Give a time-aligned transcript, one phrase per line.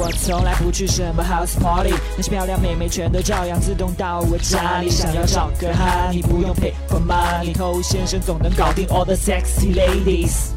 [0.00, 4.88] 我从来不去什么 house party，那些漂亮妹妹全都照样自动到我家里。
[4.88, 10.52] 想要找个哈，你不用 pay for money，偷先生总能搞定 all the sexy ladies。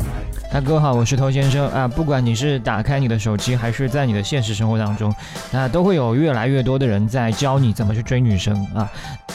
[0.50, 1.86] 大哥好，我是头先生啊。
[1.86, 5.14] 不管你是打开你的手机，还是在你的现实生活当中，
[5.52, 8.90] 那都会有越来越多的人在教你怎么去追女生啊。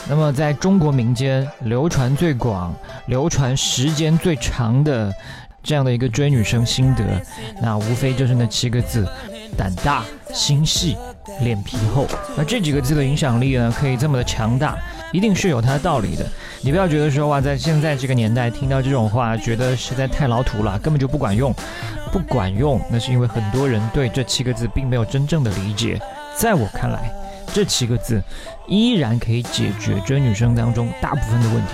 [0.08, 2.74] 那么在中国民间流传最广、
[3.08, 5.12] 流传时间最长的
[5.62, 7.04] 这样的一个追女生心得，
[7.60, 9.06] 那无非就是那七个字：
[9.56, 10.96] 胆大、心细、
[11.40, 12.06] 脸皮厚。
[12.36, 14.76] 那这几个字的影响力呢，可以这么的强大，
[15.12, 16.26] 一定是有它的道理的。
[16.60, 21.54] 你不要觉得说哇，在现在这个年代听到这种话，觉得实在太老土了，根本就不管用，
[22.12, 26.00] 不管用，那是因为很多人对这七个字并没有真正的理解。
[26.36, 27.10] 在我看来，
[27.52, 28.22] 这七个字
[28.66, 31.72] 依然可以解决追女生当中大部分的问题。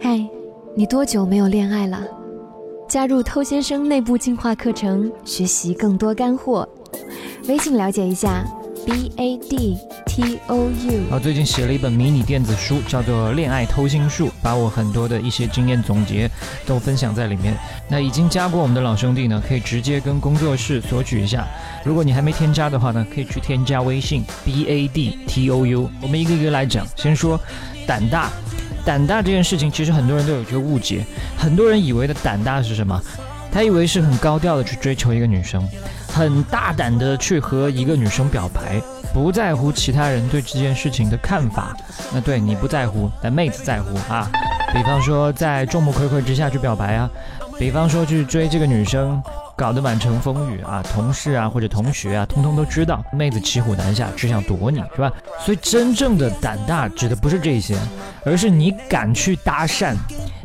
[0.00, 0.18] 嗨，
[0.76, 1.98] 你多久没有恋爱了？
[2.88, 6.66] 加入偷先生内部进化课程，学习更多干货，
[7.46, 8.42] 微信了解一下。
[8.86, 11.14] B A D T O U。
[11.14, 16.30] 啊，最近写了一本迷你电子书，叫做《恋爱偷心术》，把我很多的一些经验总结
[16.64, 17.54] 都分享在里面。
[17.90, 21.46] 那已经加过我们的老兄弟呢，可以直接跟工作室索取一下。
[21.84, 25.90] 如果你还没添加的话呢，可以去添加微信 B A D T O U。
[26.00, 27.38] 我们一个一个来讲，先说
[27.86, 28.30] 胆大。
[28.88, 31.04] 胆大这件事情，其实很多人都有一个误解，
[31.36, 32.98] 很多人以为的胆大是什么？
[33.52, 35.62] 他以为是很高调的去追求一个女生。
[36.10, 38.80] 很大胆的去和一个女生表白，
[39.12, 41.76] 不在乎其他人对这件事情的看法。
[42.14, 44.26] 那对你不在乎，但妹子在乎啊。
[44.72, 47.10] 比方说在众目睽睽之下去表白啊，
[47.58, 49.22] 比方说去追这个女生，
[49.58, 55.12] 搞得满城风雨啊，同事啊或者同学啊，通通都知道，妹子骑虎难下，只想躲你是吧？
[55.44, 57.76] 所以真正的胆大指的不是这些，
[58.24, 59.96] 而是你敢去搭讪，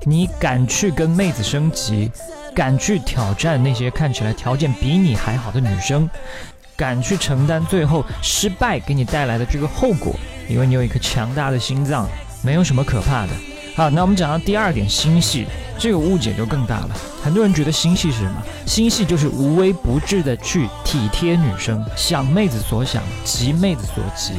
[0.02, 2.12] 你敢去跟妹子升级。
[2.56, 6.08] 敢去挑战那些看起来条件比你还好的女生，
[6.76, 10.14] 敢去承担最后失败给你带来的这个后果，
[10.48, 12.08] 因为你有一颗强大的心脏，
[12.44, 13.30] 没有什么可怕的。
[13.76, 15.48] 好，那我们讲到第二点，心细，
[15.80, 16.90] 这个误解就更大了。
[17.24, 18.36] 很多人觉得心细是什么？
[18.68, 24.34] 心细就是无微不至的去体贴女生，想妹子所想，急妹子所急。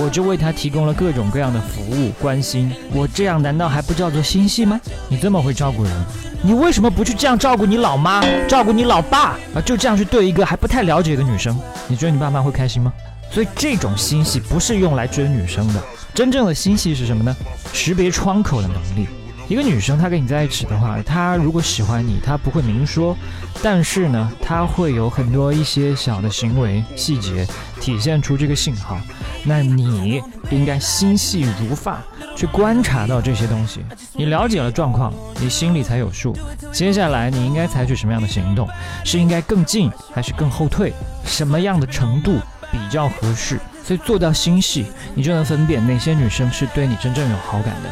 [0.00, 4.80] 我就为她提供了各种各样的服务关心，我这样难道还不叫做心细吗？
[5.08, 5.92] 你这么会照顾人，
[6.42, 9.60] 你为什么不去这样照顾你老妈，照顾你老爸啊？
[9.64, 11.58] 就这样去对一个还不太了解的女生，
[11.88, 12.92] 你觉得你爸妈会开心吗？
[13.30, 15.82] 所以这种心细不是用来追女生的。
[16.14, 17.36] 真正的心细是什么呢？
[17.72, 19.06] 识别窗口的能力。
[19.48, 23.16] 一个女生她跟你在一起的话，她如果喜欢你，她不会明说，
[23.62, 27.46] 但是呢，她会有很多一些小的行为细节
[27.80, 28.98] 体现出这个信号。
[29.44, 30.20] 那你
[30.50, 32.02] 应该心细如发，
[32.34, 33.84] 去观察到这些东西。
[34.14, 36.36] 你了解了状况，你心里才有数。
[36.72, 38.68] 接下来你应该采取什么样的行动？
[39.04, 40.92] 是应该更近还是更后退？
[41.24, 42.40] 什么样的程度
[42.76, 43.58] 比较合适？
[43.84, 47.90] 所以做到心细，你就能分辨哪些女生是对你真正有好感的。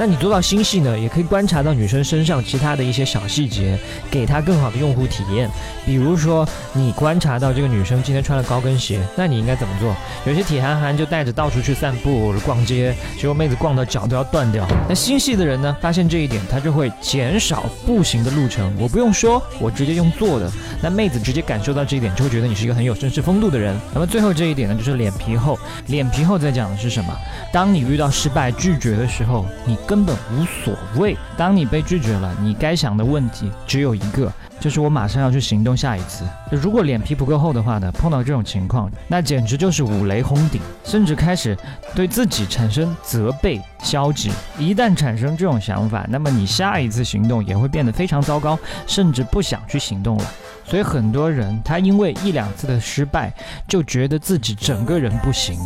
[0.00, 3.78] 那你做到心细呢，也可以观察到女生身上其他的一些小细节，
[4.10, 5.46] 给她更好的用户体验。
[5.84, 9.94] 比如说，你观察到这个女生今天穿了高跟鞋，那你应该怎么做？
[10.24, 14.66] 有些铁憨憨就带着到处去散步、逛街，结果妹子逛到脚都要断掉。
[14.88, 18.74] 那心细的人呢，发现这一点，他就会减少步行的路程。
[18.78, 20.50] 我不用说，我直接用做的。
[20.82, 23.78] 那妹子直接感受到这一点，就会觉得你是一个很有绅士风度的人。
[23.92, 25.58] 那么最后这一点呢，就是脸皮厚。
[25.88, 27.14] 脸皮厚在讲的是什么？
[27.52, 29.76] 当你遇到失败、拒绝的时候，你。
[29.90, 31.16] 根本无所谓。
[31.36, 36.24] 当你被拒绝了，你该想的问题只有一个，就是我马上要去行动下一次。
[36.52, 41.58] 如果脸皮不够厚的话呢，碰到这种情况，那简直就是五雷轰顶，甚至开始
[41.92, 44.30] 对自己产生责备、消极。
[44.56, 50.24] 一旦产生这种想法，那么你下一次行动也会变得非常糟糕，甚至不想去行动了。
[50.70, 53.32] 所以很多人他因为一两次的失败，
[53.66, 55.58] 就觉得自己整个人不行，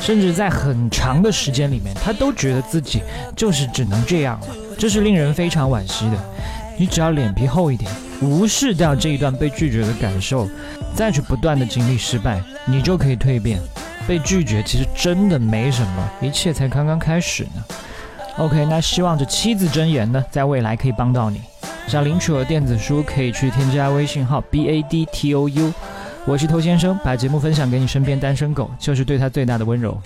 [0.00, 3.02] 甚至在很长的时间里面，他都觉得自己
[3.34, 4.48] 就是只能这样了，
[4.78, 6.18] 这是令人非常惋惜的。
[6.78, 7.90] 你只要脸皮厚一点，
[8.20, 10.46] 无视掉这一段被拒绝的感受，
[10.94, 13.58] 再去不断的经历失败，你就可以蜕变。
[14.06, 17.64] 被拒绝其实真的没什么，一切才刚刚开始呢。
[18.38, 21.40] OK，那希望这七字真言呢，在未来可以帮到你。
[21.90, 25.74] 想领取我的电子书，可以去添加微信号 b a d t o u，
[26.24, 30.00] 我是头先生，把节目分享给你身边单身狗，就是对他最大的温柔。